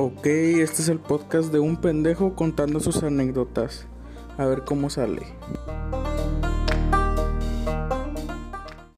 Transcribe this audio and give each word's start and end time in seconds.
Ok, 0.00 0.26
este 0.26 0.82
es 0.82 0.88
el 0.90 1.00
podcast 1.00 1.50
de 1.50 1.58
un 1.58 1.76
pendejo 1.76 2.36
contando 2.36 2.78
sus 2.78 3.02
anécdotas. 3.02 3.88
A 4.36 4.44
ver 4.44 4.62
cómo 4.64 4.90
sale. 4.90 5.22